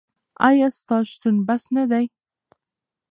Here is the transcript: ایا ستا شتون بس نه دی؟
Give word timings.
ایا 0.47 0.67
ستا 0.77 0.97
شتون 1.09 1.35
بس 1.47 1.63
نه 1.75 1.83
دی؟ 1.91 2.05